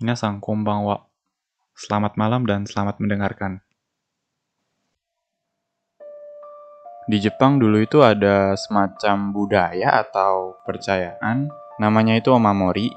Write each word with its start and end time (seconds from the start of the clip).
Minasan 0.00 0.40
konbanwa. 0.40 1.12
Selamat 1.76 2.16
malam 2.16 2.48
dan 2.48 2.64
selamat 2.64 3.04
mendengarkan. 3.04 3.60
Di 7.04 7.20
Jepang 7.20 7.60
dulu 7.60 7.84
itu 7.84 8.00
ada 8.00 8.56
semacam 8.56 9.28
budaya 9.28 10.00
atau 10.00 10.56
percayaan, 10.64 11.52
namanya 11.76 12.16
itu 12.16 12.32
omamori, 12.32 12.88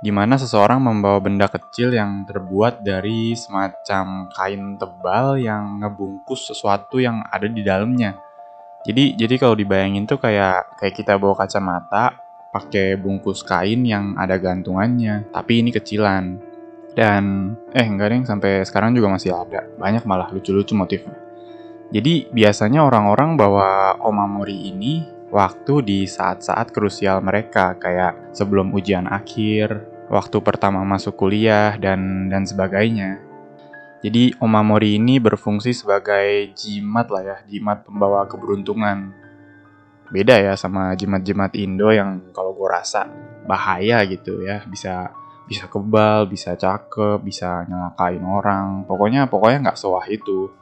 di 0.00 0.08
mana 0.08 0.40
seseorang 0.40 0.80
membawa 0.80 1.20
benda 1.20 1.52
kecil 1.52 1.92
yang 1.92 2.24
terbuat 2.24 2.80
dari 2.80 3.36
semacam 3.36 4.32
kain 4.32 4.80
tebal 4.80 5.36
yang 5.36 5.84
ngebungkus 5.84 6.48
sesuatu 6.48 6.96
yang 6.96 7.20
ada 7.28 7.44
di 7.44 7.60
dalamnya. 7.60 8.16
Jadi 8.88 9.20
jadi 9.20 9.36
kalau 9.36 9.52
dibayangin 9.52 10.08
tuh 10.08 10.16
kayak 10.16 10.80
kayak 10.80 10.96
kita 10.96 11.20
bawa 11.20 11.44
kacamata 11.44 12.21
pakai 12.52 13.00
bungkus 13.00 13.40
kain 13.42 13.82
yang 13.82 14.14
ada 14.20 14.36
gantungannya, 14.36 15.32
tapi 15.32 15.64
ini 15.64 15.72
kecilan. 15.72 16.38
Dan 16.92 17.56
eh 17.72 17.88
enggak 17.88 18.12
deh 18.12 18.20
sampai 18.28 18.62
sekarang 18.68 18.92
juga 18.92 19.08
masih 19.08 19.32
ada. 19.32 19.64
Banyak 19.80 20.04
malah 20.04 20.28
lucu-lucu 20.28 20.76
motifnya. 20.76 21.16
Jadi 21.88 22.28
biasanya 22.28 22.84
orang-orang 22.84 23.40
bawa 23.40 23.96
omamori 24.04 24.68
ini 24.68 25.08
waktu 25.32 25.80
di 25.80 25.98
saat-saat 26.04 26.68
krusial 26.68 27.24
mereka 27.24 27.80
kayak 27.80 28.36
sebelum 28.36 28.76
ujian 28.76 29.08
akhir, 29.08 29.88
waktu 30.12 30.36
pertama 30.44 30.84
masuk 30.84 31.16
kuliah, 31.16 31.80
dan, 31.80 32.28
dan 32.28 32.44
sebagainya. 32.44 33.32
Jadi 34.02 34.34
Omamori 34.42 34.98
ini 34.98 35.22
berfungsi 35.22 35.70
sebagai 35.70 36.50
jimat 36.58 37.06
lah 37.06 37.22
ya, 37.22 37.36
jimat 37.46 37.86
pembawa 37.86 38.26
keberuntungan. 38.26 39.14
Beda 40.12 40.36
ya 40.36 40.52
sama 40.60 40.92
jimat-jimat 40.92 41.56
Indo 41.56 41.88
yang 41.88 42.30
kalau 42.36 42.52
gue 42.52 42.68
rasa 42.68 43.08
bahaya 43.48 44.04
gitu 44.04 44.44
ya, 44.44 44.60
bisa 44.68 45.08
bisa 45.48 45.66
kebal, 45.66 46.28
bisa 46.28 46.52
cakep, 46.52 47.24
bisa 47.24 47.64
nyelakain 47.64 48.20
orang. 48.20 48.84
Pokoknya 48.84 49.26
pokoknya 49.26 49.68
nggak 49.68 49.78
sewah 49.80 50.04
itu. 50.12 50.52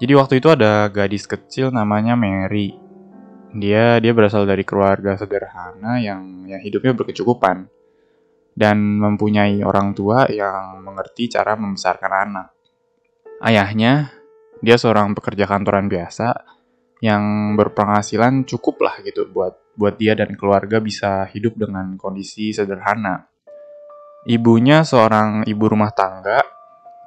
Jadi 0.00 0.12
waktu 0.16 0.34
itu 0.40 0.48
ada 0.48 0.88
gadis 0.88 1.28
kecil 1.28 1.68
namanya 1.68 2.16
Mary. 2.16 2.72
Dia 3.52 4.00
dia 4.00 4.12
berasal 4.16 4.48
dari 4.48 4.64
keluarga 4.64 5.12
sederhana 5.12 6.00
yang 6.00 6.48
yang 6.48 6.62
hidupnya 6.64 6.96
berkecukupan 6.96 7.68
dan 8.56 8.76
mempunyai 8.96 9.60
orang 9.60 9.92
tua 9.92 10.24
yang 10.32 10.80
mengerti 10.80 11.28
cara 11.28 11.52
membesarkan 11.52 12.12
anak. 12.12 12.48
Ayahnya, 13.44 14.12
dia 14.60 14.76
seorang 14.76 15.16
pekerja 15.16 15.48
kantoran 15.48 15.88
biasa 15.88 16.59
yang 17.00 17.56
berpenghasilan 17.56 18.44
cukup 18.44 18.84
lah 18.84 19.00
gitu 19.00 19.24
buat 19.32 19.56
buat 19.74 19.96
dia 19.96 20.12
dan 20.12 20.36
keluarga 20.36 20.78
bisa 20.78 21.24
hidup 21.32 21.56
dengan 21.56 21.96
kondisi 21.96 22.52
sederhana. 22.52 23.24
Ibunya 24.28 24.84
seorang 24.84 25.48
ibu 25.48 25.64
rumah 25.64 25.96
tangga 25.96 26.44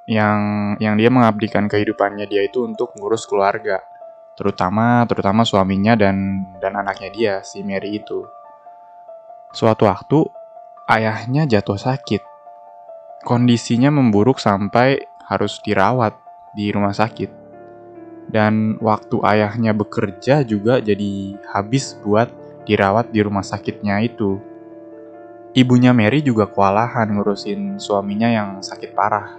yang 0.10 0.74
yang 0.82 0.98
dia 0.98 1.14
mengabdikan 1.14 1.70
kehidupannya 1.70 2.26
dia 2.26 2.42
itu 2.42 2.66
untuk 2.66 2.98
ngurus 2.98 3.30
keluarga, 3.30 3.80
terutama 4.34 5.06
terutama 5.06 5.46
suaminya 5.46 5.94
dan 5.94 6.42
dan 6.58 6.74
anaknya 6.74 7.10
dia 7.14 7.34
si 7.46 7.62
Mary 7.62 8.02
itu. 8.02 8.26
Suatu 9.54 9.86
waktu 9.86 10.26
ayahnya 10.90 11.46
jatuh 11.46 11.78
sakit. 11.78 12.26
Kondisinya 13.24 13.94
memburuk 13.94 14.42
sampai 14.42 15.00
harus 15.30 15.62
dirawat 15.62 16.18
di 16.58 16.74
rumah 16.74 16.92
sakit. 16.92 17.43
Dan 18.28 18.80
waktu 18.80 19.20
ayahnya 19.24 19.76
bekerja 19.76 20.42
juga 20.48 20.80
jadi 20.80 21.38
habis 21.52 21.96
buat 22.02 22.32
dirawat 22.64 23.12
di 23.12 23.20
rumah 23.20 23.44
sakitnya 23.44 24.00
itu. 24.04 24.40
Ibunya 25.54 25.94
Mary 25.94 26.26
juga 26.26 26.50
kewalahan 26.50 27.14
ngurusin 27.14 27.78
suaminya 27.78 28.26
yang 28.32 28.50
sakit 28.66 28.98
parah. 28.98 29.38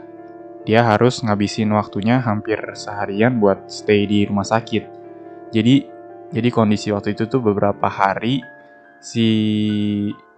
Dia 0.62 0.87
harus 0.87 1.21
ngabisin 1.21 1.69
waktunya 1.75 2.23
hampir 2.23 2.57
seharian 2.79 3.43
buat 3.43 3.67
stay 3.67 4.07
di 4.07 4.25
rumah 4.25 4.47
sakit. 4.47 4.85
Jadi 5.50 5.75
jadi 6.31 6.49
kondisi 6.50 6.94
waktu 6.94 7.19
itu 7.19 7.27
tuh 7.27 7.43
beberapa 7.43 7.87
hari 7.91 8.41
si 9.03 9.27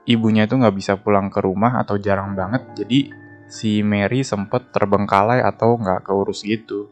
ibunya 0.09 0.47
itu 0.49 0.59
nggak 0.59 0.77
bisa 0.77 0.93
pulang 0.99 1.29
ke 1.29 1.39
rumah 1.43 1.79
atau 1.83 1.99
jarang 1.99 2.35
banget, 2.35 2.63
jadi 2.75 3.11
si 3.47 3.83
Mary 3.87 4.27
sempet 4.27 4.75
terbengkalai 4.75 5.43
atau 5.43 5.79
nggak 5.79 6.07
keurus 6.07 6.43
gitu. 6.43 6.91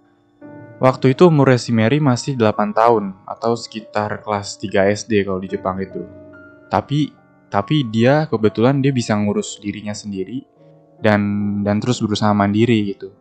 Waktu 0.84 1.16
itu 1.16 1.32
umurnya 1.32 1.56
si 1.56 1.72
Mary 1.72 1.96
masih 1.96 2.36
8 2.36 2.76
tahun 2.76 3.16
atau 3.24 3.56
sekitar 3.56 4.20
kelas 4.20 4.60
3 4.60 4.92
SD 4.92 5.24
kalau 5.24 5.40
di 5.40 5.48
Jepang 5.48 5.80
itu. 5.80 6.04
Tapi 6.68 7.08
tapi 7.48 7.88
dia 7.88 8.28
kebetulan 8.28 8.84
dia 8.84 8.92
bisa 8.92 9.16
ngurus 9.16 9.56
dirinya 9.64 9.96
sendiri 9.96 10.44
dan 11.00 11.24
dan 11.64 11.80
terus 11.80 12.04
berusaha 12.04 12.36
mandiri 12.36 12.92
gitu. 12.92 13.16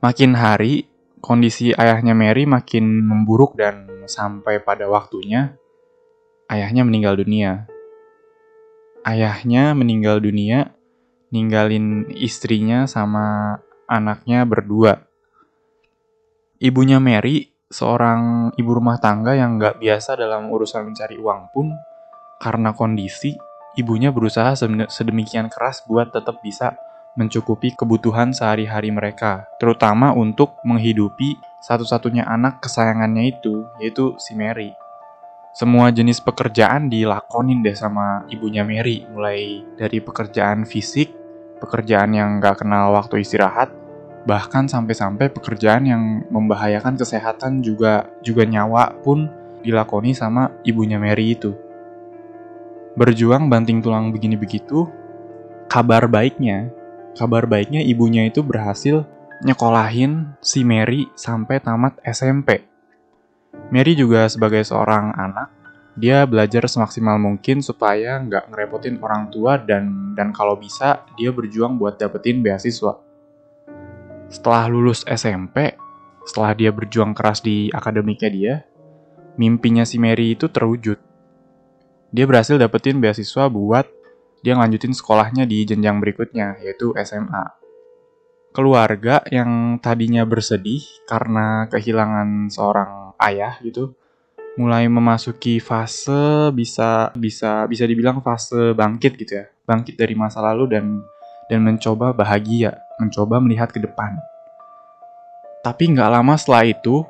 Makin 0.00 0.32
hari 0.32 0.88
kondisi 1.20 1.76
ayahnya 1.76 2.16
Mary 2.16 2.48
makin 2.48 3.04
memburuk 3.04 3.52
dan 3.60 4.08
sampai 4.08 4.64
pada 4.64 4.88
waktunya 4.88 5.52
ayahnya 6.48 6.88
meninggal 6.88 7.20
dunia 7.20 7.68
ayahnya 9.06 9.70
meninggal 9.78 10.18
dunia, 10.18 10.74
ninggalin 11.30 12.10
istrinya 12.18 12.90
sama 12.90 13.56
anaknya 13.86 14.42
berdua. 14.42 15.05
Ibunya 16.56 16.96
Mary, 16.96 17.52
seorang 17.68 18.48
ibu 18.56 18.70
rumah 18.72 18.96
tangga 18.96 19.36
yang 19.36 19.60
gak 19.60 19.76
biasa 19.76 20.16
dalam 20.16 20.48
urusan 20.48 20.88
mencari 20.88 21.20
uang 21.20 21.52
pun, 21.52 21.68
karena 22.40 22.72
kondisi, 22.72 23.36
ibunya 23.76 24.08
berusaha 24.08 24.56
sedemikian 24.88 25.52
keras 25.52 25.84
buat 25.84 26.16
tetap 26.16 26.40
bisa 26.40 26.72
mencukupi 27.20 27.76
kebutuhan 27.76 28.32
sehari-hari 28.32 28.88
mereka, 28.88 29.44
terutama 29.60 30.16
untuk 30.16 30.56
menghidupi 30.64 31.36
satu-satunya 31.60 32.24
anak 32.24 32.64
kesayangannya 32.64 33.36
itu, 33.36 33.68
yaitu 33.76 34.16
si 34.16 34.32
Mary. 34.32 34.72
Semua 35.52 35.92
jenis 35.92 36.24
pekerjaan 36.24 36.88
dilakonin 36.88 37.60
deh 37.60 37.76
sama 37.76 38.24
ibunya 38.32 38.64
Mary, 38.64 39.04
mulai 39.12 39.60
dari 39.76 40.00
pekerjaan 40.00 40.64
fisik, 40.64 41.12
pekerjaan 41.60 42.16
yang 42.16 42.40
gak 42.40 42.64
kenal 42.64 42.96
waktu 42.96 43.20
istirahat, 43.20 43.68
bahkan 44.26 44.66
sampai-sampai 44.66 45.30
pekerjaan 45.30 45.86
yang 45.86 46.02
membahayakan 46.28 46.98
kesehatan 46.98 47.62
juga 47.62 48.10
juga 48.20 48.42
nyawa 48.42 48.98
pun 49.00 49.30
dilakoni 49.62 50.12
sama 50.12 50.50
ibunya 50.66 50.98
Mary 50.98 51.38
itu. 51.38 51.54
Berjuang 52.98 53.46
banting 53.46 53.80
tulang 53.80 54.10
begini 54.10 54.34
begitu, 54.34 54.90
kabar 55.70 56.10
baiknya, 56.10 56.68
kabar 57.14 57.46
baiknya 57.46 57.80
ibunya 57.86 58.26
itu 58.26 58.42
berhasil 58.42 59.06
nyekolahin 59.46 60.34
si 60.42 60.66
Mary 60.66 61.06
sampai 61.14 61.60
tamat 61.60 62.00
SMP 62.02 62.76
Mary 63.66 63.98
juga 63.98 64.30
sebagai 64.30 64.62
seorang 64.62 65.10
anak, 65.18 65.48
dia 65.98 66.22
belajar 66.22 66.68
semaksimal 66.70 67.18
mungkin 67.18 67.64
supaya 67.64 68.20
nggak 68.22 68.52
ngerepotin 68.52 69.02
orang 69.02 69.32
tua 69.32 69.58
dan 69.58 70.14
dan 70.14 70.30
kalau 70.30 70.54
bisa 70.54 71.02
dia 71.18 71.34
berjuang 71.34 71.74
buat 71.80 71.98
dapetin 71.98 72.44
beasiswa. 72.44 73.00
Setelah 74.26 74.66
lulus 74.66 75.06
SMP, 75.06 75.74
setelah 76.26 76.52
dia 76.58 76.74
berjuang 76.74 77.14
keras 77.14 77.38
di 77.42 77.70
akademiknya 77.70 78.30
dia, 78.30 78.54
mimpinya 79.38 79.86
si 79.86 80.02
Mary 80.02 80.34
itu 80.34 80.50
terwujud. 80.50 80.98
Dia 82.10 82.24
berhasil 82.26 82.58
dapetin 82.58 82.98
beasiswa 82.98 83.46
buat 83.46 83.86
dia 84.42 84.58
ngelanjutin 84.58 84.94
sekolahnya 84.94 85.46
di 85.46 85.62
jenjang 85.66 85.98
berikutnya, 86.02 86.58
yaitu 86.62 86.90
SMA. 87.02 87.44
Keluarga 88.50 89.22
yang 89.30 89.78
tadinya 89.78 90.26
bersedih 90.26 90.82
karena 91.04 91.68
kehilangan 91.70 92.48
seorang 92.48 93.14
ayah 93.20 93.60
gitu 93.60 93.94
mulai 94.56 94.88
memasuki 94.88 95.60
fase 95.60 96.48
bisa 96.56 97.12
bisa 97.12 97.68
bisa 97.68 97.84
dibilang 97.84 98.24
fase 98.24 98.72
bangkit 98.72 99.12
gitu 99.20 99.32
ya 99.44 99.46
bangkit 99.68 100.00
dari 100.00 100.16
masa 100.16 100.40
lalu 100.40 100.64
dan 100.72 101.04
dan 101.46 101.62
mencoba 101.62 102.12
bahagia 102.12 102.86
mencoba 102.98 103.42
melihat 103.42 103.70
ke 103.70 103.82
depan 103.82 104.18
tapi 105.62 105.90
nggak 105.90 106.10
lama 106.10 106.34
setelah 106.38 106.66
itu 106.66 107.02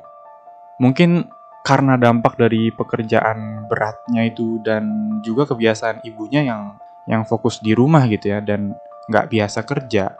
mungkin 0.81 1.29
karena 1.65 1.99
dampak 1.99 2.39
dari 2.39 2.71
pekerjaan 2.71 3.67
beratnya 3.67 4.23
itu 4.23 4.61
dan 4.63 5.17
juga 5.21 5.43
kebiasaan 5.49 6.01
ibunya 6.07 6.47
yang 6.47 6.79
yang 7.07 7.23
fokus 7.27 7.59
di 7.59 7.75
rumah 7.75 8.07
gitu 8.07 8.31
ya 8.31 8.39
dan 8.39 8.73
nggak 9.11 9.27
biasa 9.31 9.63
kerja 9.67 10.15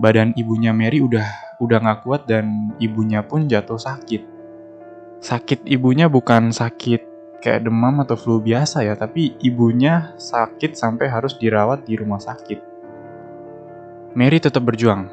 badan 0.00 0.32
ibunya 0.36 0.72
Mary 0.72 1.04
udah 1.04 1.58
udah 1.60 1.78
nggak 1.84 2.00
kuat 2.04 2.22
dan 2.24 2.72
ibunya 2.80 3.20
pun 3.20 3.44
jatuh 3.44 3.76
sakit 3.76 4.24
sakit 5.20 5.68
ibunya 5.68 6.08
bukan 6.08 6.48
sakit 6.48 7.10
kayak 7.40 7.66
demam 7.66 8.04
atau 8.04 8.14
flu 8.14 8.38
biasa 8.38 8.84
ya, 8.84 8.94
tapi 8.94 9.34
ibunya 9.40 10.12
sakit 10.20 10.76
sampai 10.76 11.08
harus 11.08 11.34
dirawat 11.40 11.88
di 11.88 11.96
rumah 11.96 12.20
sakit. 12.20 12.69
Mary 14.10 14.42
tetap 14.42 14.66
berjuang. 14.66 15.06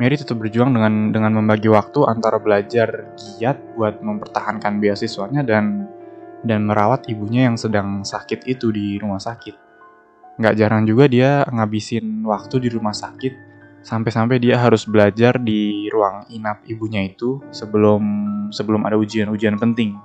Mary 0.00 0.16
tetap 0.16 0.40
berjuang 0.40 0.72
dengan 0.72 1.12
dengan 1.12 1.32
membagi 1.36 1.68
waktu 1.68 2.08
antara 2.08 2.40
belajar 2.40 3.12
giat 3.36 3.60
buat 3.76 4.00
mempertahankan 4.00 4.80
beasiswanya 4.80 5.44
dan 5.44 5.84
dan 6.40 6.64
merawat 6.64 7.04
ibunya 7.12 7.52
yang 7.52 7.60
sedang 7.60 8.00
sakit 8.00 8.48
itu 8.48 8.72
di 8.72 8.96
rumah 8.96 9.20
sakit. 9.20 9.52
Nggak 10.40 10.56
jarang 10.56 10.88
juga 10.88 11.04
dia 11.04 11.44
ngabisin 11.52 12.24
waktu 12.24 12.64
di 12.64 12.68
rumah 12.72 12.96
sakit 12.96 13.52
sampai-sampai 13.84 14.40
dia 14.40 14.56
harus 14.56 14.88
belajar 14.88 15.36
di 15.36 15.92
ruang 15.92 16.24
inap 16.32 16.64
ibunya 16.64 17.04
itu 17.04 17.44
sebelum 17.52 18.00
sebelum 18.48 18.88
ada 18.88 18.96
ujian-ujian 18.96 19.60
penting. 19.60 20.00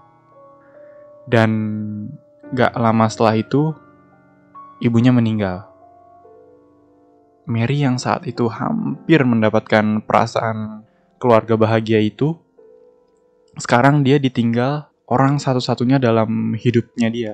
Dan 1.24 1.52
nggak 2.52 2.76
lama 2.76 3.08
setelah 3.08 3.40
itu 3.40 3.72
ibunya 4.84 5.16
meninggal. 5.16 5.75
Mary 7.46 7.86
yang 7.86 8.02
saat 8.02 8.26
itu 8.26 8.50
hampir 8.50 9.22
mendapatkan 9.22 10.02
perasaan 10.02 10.82
keluarga 11.22 11.54
bahagia 11.54 12.02
itu, 12.02 12.34
sekarang 13.56 14.02
dia 14.02 14.18
ditinggal 14.18 14.90
orang 15.06 15.38
satu-satunya 15.38 16.02
dalam 16.02 16.58
hidupnya 16.58 17.08
dia. 17.14 17.34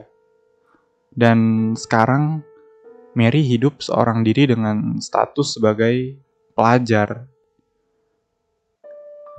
Dan 1.11 1.71
sekarang 1.79 2.43
Mary 3.15 3.43
hidup 3.43 3.79
seorang 3.83 4.23
diri 4.23 4.47
dengan 4.51 4.99
status 4.99 5.59
sebagai 5.59 6.19
pelajar. 6.55 7.27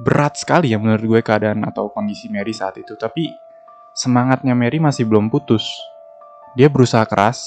Berat 0.00 0.40
sekali 0.40 0.72
ya 0.72 0.80
menurut 0.80 1.04
gue 1.04 1.20
keadaan 1.20 1.68
atau 1.68 1.92
kondisi 1.92 2.32
Mary 2.32 2.56
saat 2.56 2.80
itu, 2.80 2.96
tapi 2.96 3.28
semangatnya 3.92 4.56
Mary 4.56 4.80
masih 4.80 5.04
belum 5.04 5.28
putus. 5.28 5.68
Dia 6.56 6.72
berusaha 6.72 7.04
keras 7.04 7.44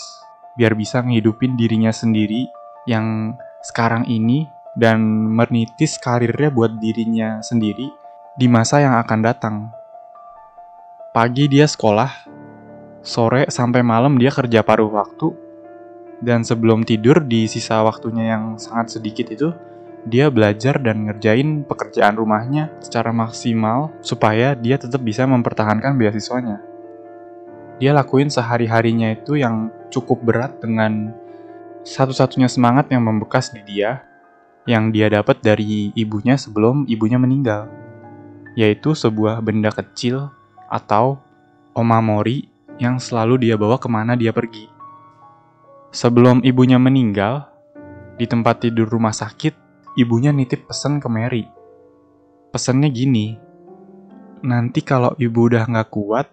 biar 0.58 0.78
bisa 0.78 1.02
ngehidupin 1.02 1.58
dirinya 1.58 1.94
sendiri 1.94 2.48
yang 2.86 3.38
sekarang 3.66 4.06
ini 4.06 4.50
dan 4.78 5.02
menitis 5.34 5.98
karirnya 5.98 6.54
buat 6.54 6.78
dirinya 6.78 7.42
sendiri 7.42 7.90
di 8.38 8.46
masa 8.46 8.84
yang 8.84 8.96
akan 9.02 9.20
datang. 9.24 9.56
Pagi 11.16 11.48
dia 11.48 11.64
sekolah, 11.64 12.12
sore 13.00 13.48
sampai 13.48 13.80
malam 13.82 14.20
dia 14.20 14.30
kerja 14.30 14.62
paruh 14.62 14.92
waktu, 14.92 15.32
dan 16.20 16.44
sebelum 16.44 16.84
tidur 16.84 17.24
di 17.24 17.48
sisa 17.48 17.80
waktunya 17.82 18.36
yang 18.36 18.60
sangat 18.60 19.00
sedikit 19.00 19.32
itu, 19.32 19.50
dia 20.06 20.30
belajar 20.30 20.78
dan 20.78 21.10
ngerjain 21.10 21.66
pekerjaan 21.66 22.14
rumahnya 22.14 22.70
secara 22.78 23.10
maksimal 23.10 23.90
supaya 24.06 24.54
dia 24.54 24.78
tetap 24.78 25.02
bisa 25.02 25.26
mempertahankan 25.26 25.98
beasiswanya. 25.98 26.62
Dia 27.82 27.92
lakuin 27.92 28.30
sehari-harinya 28.30 29.16
itu 29.16 29.40
yang 29.40 29.74
cukup 29.90 30.22
berat 30.24 30.62
dengan 30.62 31.12
satu-satunya 31.86 32.50
semangat 32.50 32.90
yang 32.90 33.06
membekas 33.06 33.54
di 33.54 33.62
dia 33.62 34.02
yang 34.66 34.90
dia 34.90 35.06
dapat 35.14 35.46
dari 35.46 35.94
ibunya 35.94 36.34
sebelum 36.34 36.90
ibunya 36.90 37.22
meninggal, 37.22 37.70
yaitu 38.58 38.98
sebuah 38.98 39.46
benda 39.46 39.70
kecil 39.70 40.34
atau 40.66 41.22
omamori 41.78 42.50
yang 42.82 42.98
selalu 42.98 43.46
dia 43.46 43.56
bawa 43.62 43.78
ke 43.78 43.86
mana 43.86 44.18
dia 44.18 44.34
pergi. 44.34 44.66
Sebelum 45.94 46.42
ibunya 46.42 46.82
meninggal, 46.82 47.46
di 48.18 48.26
tempat 48.26 48.66
tidur 48.66 48.90
rumah 48.90 49.14
sakit, 49.14 49.54
ibunya 50.02 50.34
nitip 50.34 50.66
pesan 50.66 50.98
ke 50.98 51.08
Mary. 51.08 51.46
Pesannya 52.50 52.90
gini, 52.90 53.38
nanti 54.42 54.82
kalau 54.82 55.14
ibu 55.22 55.46
udah 55.46 55.70
nggak 55.70 55.94
kuat, 55.94 56.28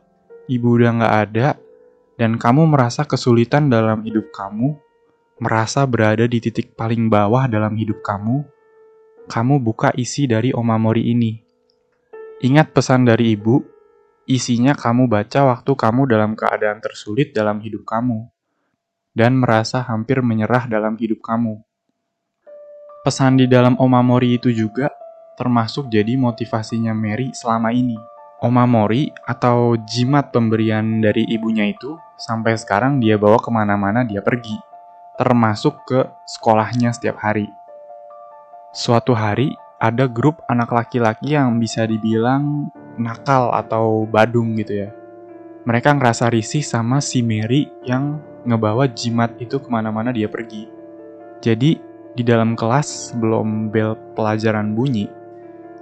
ibu 0.49 0.81
udah 0.81 0.90
nggak 0.99 1.14
ada, 1.28 1.46
dan 2.16 2.40
kamu 2.40 2.64
merasa 2.64 3.04
kesulitan 3.04 3.69
dalam 3.69 4.00
hidup 4.02 4.32
kamu, 4.32 4.75
merasa 5.38 5.87
berada 5.88 6.29
di 6.29 6.43
titik 6.43 6.75
paling 6.76 7.08
bawah 7.08 7.49
dalam 7.49 7.73
hidup 7.79 8.05
kamu, 8.05 8.44
kamu 9.31 9.55
buka 9.62 9.94
isi 9.94 10.26
dari 10.26 10.50
Omamori 10.50 11.08
ini. 11.12 11.38
Ingat 12.43 12.75
pesan 12.75 13.06
dari 13.06 13.38
ibu, 13.38 13.62
isinya 14.26 14.75
kamu 14.75 15.06
baca 15.06 15.46
waktu 15.46 15.73
kamu 15.73 16.11
dalam 16.11 16.34
keadaan 16.34 16.82
tersulit 16.82 17.31
dalam 17.31 17.62
hidup 17.62 17.87
kamu 17.87 18.26
dan 19.12 19.37
merasa 19.37 19.84
hampir 19.84 20.25
menyerah 20.25 20.67
dalam 20.67 20.96
hidup 20.96 21.20
kamu. 21.23 21.61
Pesan 23.02 23.38
di 23.38 23.46
dalam 23.46 23.76
Omamori 23.78 24.38
itu 24.40 24.50
juga 24.50 24.90
termasuk 25.35 25.90
jadi 25.90 26.14
motivasinya 26.14 26.94
Mary 26.94 27.35
selama 27.35 27.75
ini. 27.75 27.99
Omamori 28.43 29.06
atau 29.23 29.78
jimat 29.87 30.35
pemberian 30.35 30.99
dari 30.99 31.23
ibunya 31.31 31.70
itu 31.70 31.94
sampai 32.19 32.58
sekarang 32.58 32.99
dia 32.99 33.14
bawa 33.14 33.38
ke 33.38 33.50
mana-mana 33.55 34.02
dia 34.02 34.19
pergi, 34.19 34.58
termasuk 35.17 35.85
ke 35.85 36.09
sekolahnya 36.25 36.93
setiap 36.94 37.20
hari. 37.20 37.50
Suatu 38.73 39.12
hari 39.12 39.53
ada 39.82 40.06
grup 40.09 40.41
anak 40.49 40.73
laki-laki 40.73 41.35
yang 41.35 41.59
bisa 41.59 41.85
dibilang 41.85 42.70
nakal 42.97 43.50
atau 43.53 44.06
badung 44.09 44.55
gitu 44.56 44.87
ya. 44.87 44.91
Mereka 45.67 45.99
ngerasa 45.99 46.31
risih 46.31 46.62
sama 46.62 46.99
si 46.99 47.23
Mary 47.23 47.70
yang 47.87 48.19
ngebawa 48.47 48.91
jimat 48.91 49.31
itu 49.38 49.62
ke 49.62 49.69
mana-mana 49.70 50.11
dia 50.11 50.26
pergi. 50.26 50.67
Jadi, 51.43 51.79
di 52.12 52.23
dalam 52.23 52.59
kelas 52.59 53.14
sebelum 53.14 53.70
bel 53.70 53.94
pelajaran 54.14 54.75
bunyi, 54.75 55.06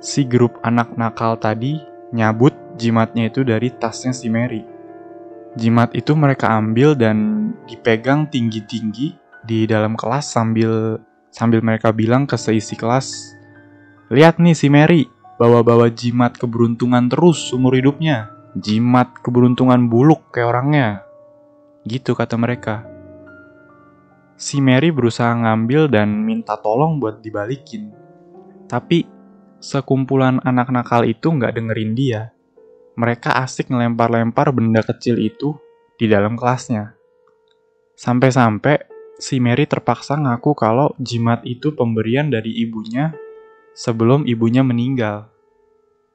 si 0.00 0.24
grup 0.24 0.56
anak 0.64 0.96
nakal 0.96 1.36
tadi 1.36 1.80
nyabut 2.12 2.52
jimatnya 2.76 3.28
itu 3.28 3.44
dari 3.44 3.68
tasnya 3.72 4.12
si 4.12 4.32
Mary. 4.32 4.64
Jimat 5.58 5.90
itu 5.98 6.14
mereka 6.14 6.54
ambil 6.54 6.94
dan 6.94 7.50
dipegang 7.66 8.30
tinggi-tinggi 8.30 9.18
di 9.42 9.66
dalam 9.66 9.98
kelas 9.98 10.30
sambil 10.30 11.02
sambil 11.34 11.58
mereka 11.58 11.90
bilang 11.90 12.22
ke 12.22 12.38
seisi 12.38 12.78
kelas, 12.78 13.34
"Lihat 14.14 14.38
nih 14.38 14.54
si 14.54 14.70
Mary, 14.70 15.10
bawa-bawa 15.42 15.90
jimat 15.90 16.38
keberuntungan 16.38 17.10
terus 17.10 17.50
umur 17.50 17.74
hidupnya. 17.74 18.30
Jimat 18.54 19.10
keberuntungan 19.26 19.90
buluk 19.90 20.30
kayak 20.30 20.54
orangnya." 20.54 20.88
Gitu 21.82 22.14
kata 22.14 22.38
mereka. 22.38 22.86
Si 24.38 24.62
Mary 24.62 24.94
berusaha 24.94 25.34
ngambil 25.34 25.90
dan 25.90 26.22
minta 26.22 26.54
tolong 26.56 27.02
buat 27.02 27.18
dibalikin. 27.18 27.90
Tapi 28.70 29.02
sekumpulan 29.58 30.38
anak 30.46 30.70
nakal 30.70 31.04
itu 31.04 31.26
nggak 31.26 31.58
dengerin 31.58 31.92
dia. 31.98 32.32
Mereka 33.00 33.32
asik 33.32 33.72
ngelempar-lempar 33.72 34.52
benda 34.52 34.84
kecil 34.84 35.16
itu 35.16 35.56
di 35.96 36.04
dalam 36.04 36.36
kelasnya. 36.36 36.92
Sampai-sampai 37.96 38.76
si 39.16 39.40
Mary 39.40 39.64
terpaksa 39.64 40.20
ngaku 40.20 40.52
kalau 40.52 40.92
jimat 41.00 41.40
itu 41.48 41.72
pemberian 41.72 42.28
dari 42.28 42.52
ibunya 42.60 43.16
sebelum 43.72 44.28
ibunya 44.28 44.60
meninggal. 44.60 45.32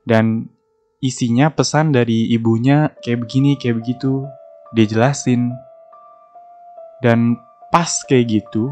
Dan 0.06 0.54
isinya 1.02 1.50
pesan 1.50 1.90
dari 1.90 2.30
ibunya 2.30 2.94
kayak 3.02 3.26
begini, 3.26 3.58
kayak 3.58 3.82
begitu 3.82 4.30
dia 4.78 4.86
jelasin. 4.86 5.54
Dan 7.02 7.42
pas 7.74 8.06
kayak 8.06 8.30
gitu, 8.30 8.70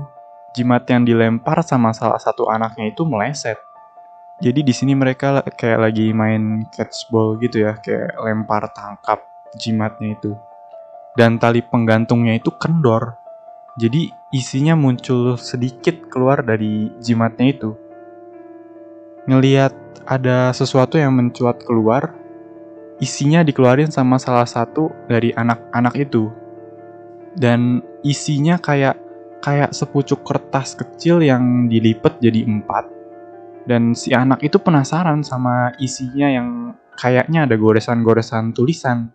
jimat 0.53 0.85
yang 0.85 1.01
dilempar 1.01 1.65
sama 1.65 1.97
salah 1.97 2.21
satu 2.21 2.45
anaknya 2.45 2.93
itu 2.93 3.01
meleset. 3.09 3.57
Jadi 4.41 4.65
di 4.65 4.73
sini 4.73 4.97
mereka 4.97 5.45
kayak 5.45 5.79
lagi 5.89 6.09
main 6.09 6.65
catchball 6.73 7.37
gitu 7.37 7.65
ya, 7.67 7.77
kayak 7.77 8.17
lempar 8.17 8.71
tangkap 8.73 9.21
jimatnya 9.57 10.17
itu. 10.17 10.33
Dan 11.13 11.37
tali 11.37 11.61
penggantungnya 11.61 12.41
itu 12.41 12.49
kendor. 12.57 13.21
Jadi 13.77 14.09
isinya 14.33 14.73
muncul 14.73 15.37
sedikit 15.37 16.09
keluar 16.09 16.41
dari 16.41 16.89
jimatnya 17.01 17.47
itu. 17.53 17.71
Ngeliat 19.29 19.73
ada 20.09 20.51
sesuatu 20.51 20.97
yang 20.97 21.13
mencuat 21.13 21.61
keluar, 21.63 22.13
isinya 23.01 23.45
dikeluarin 23.45 23.93
sama 23.93 24.17
salah 24.17 24.49
satu 24.49 24.89
dari 25.09 25.33
anak-anak 25.33 25.93
itu. 25.97 26.33
Dan 27.33 27.81
isinya 28.05 28.61
kayak 28.61 28.97
kayak 29.41 29.73
sepucuk 29.73 30.21
kertas 30.21 30.77
kecil 30.77 31.19
yang 31.19 31.65
dilipat 31.65 32.21
jadi 32.21 32.45
empat. 32.45 32.92
Dan 33.63 33.95
si 33.95 34.11
anak 34.11 34.43
itu 34.43 34.59
penasaran 34.59 35.23
sama 35.23 35.71
isinya 35.79 36.27
yang 36.27 36.49
kayaknya 36.99 37.47
ada 37.47 37.55
goresan-goresan 37.55 38.51
tulisan. 38.51 39.11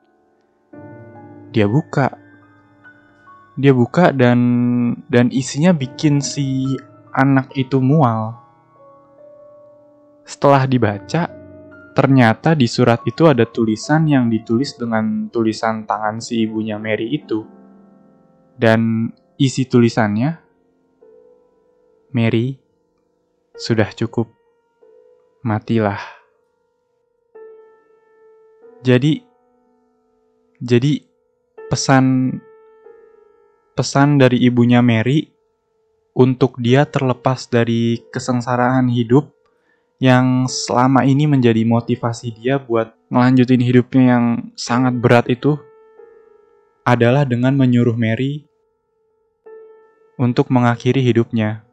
Dia 1.52 1.68
buka. 1.68 2.12
Dia 3.58 3.74
buka 3.74 4.14
dan 4.14 4.40
dan 5.10 5.28
isinya 5.34 5.74
bikin 5.76 6.24
si 6.24 6.64
anak 7.12 7.52
itu 7.58 7.82
mual. 7.82 8.38
Setelah 10.24 10.68
dibaca, 10.68 11.38
Ternyata 11.98 12.54
di 12.54 12.70
surat 12.70 13.02
itu 13.10 13.26
ada 13.26 13.42
tulisan 13.42 14.06
yang 14.06 14.30
ditulis 14.30 14.78
dengan 14.78 15.26
tulisan 15.34 15.82
tangan 15.82 16.22
si 16.22 16.46
ibunya 16.46 16.78
Mary 16.78 17.10
itu. 17.10 17.42
Dan 18.54 19.10
isi 19.34 19.66
tulisannya, 19.66 20.30
Mary, 22.14 22.54
sudah 23.58 23.90
cukup, 23.90 24.30
matilah. 25.42 26.00
Jadi, 28.82 29.22
jadi 30.58 31.02
pesan 31.68 32.38
pesan 33.78 34.18
dari 34.18 34.42
ibunya 34.42 34.82
Mary 34.82 35.30
untuk 36.18 36.58
dia 36.58 36.82
terlepas 36.82 37.46
dari 37.46 38.02
kesengsaraan 38.10 38.90
hidup 38.90 39.30
yang 40.02 40.50
selama 40.50 41.06
ini 41.06 41.30
menjadi 41.30 41.62
motivasi 41.62 42.34
dia 42.34 42.58
buat 42.58 42.94
ngelanjutin 43.10 43.62
hidupnya 43.62 44.02
yang 44.18 44.24
sangat 44.58 44.94
berat 44.98 45.26
itu 45.30 45.58
adalah 46.82 47.22
dengan 47.22 47.54
menyuruh 47.54 47.94
Mary 47.94 48.46
untuk 50.18 50.50
mengakhiri 50.50 50.98
hidupnya. 51.02 51.67